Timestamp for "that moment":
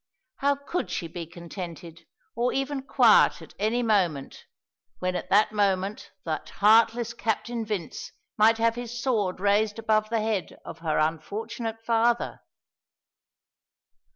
5.29-6.09